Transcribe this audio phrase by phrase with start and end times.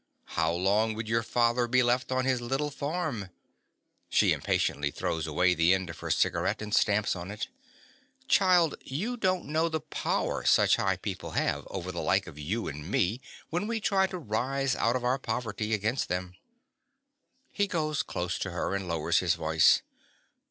[0.33, 3.29] How long would your father be left on his little farm?
[4.09, 7.49] (She impatiently throws away the end of her cigaret, and stamps on it.)
[8.27, 12.67] Child, you don't know the power such high people have over the like of you
[12.67, 16.33] and me when we try to rise out of our poverty against them.
[17.55, 19.83] (_He goes close to her and lowers his voice.